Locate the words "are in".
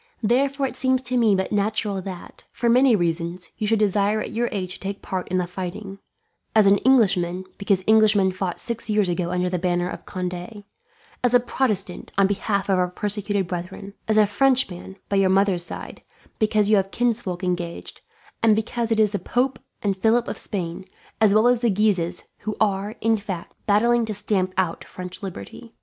22.59-23.17